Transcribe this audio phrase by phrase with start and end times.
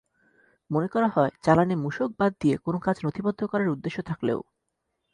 [0.71, 4.39] মনে করা হয়, চালানে মূসক বাদ দিয়ে কোনো কাজ নথিবদ্ধ করার উদ্দেশ্য থাকলেও